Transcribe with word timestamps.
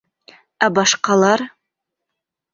Ә 0.67 0.69
башҡалар? 0.77 1.45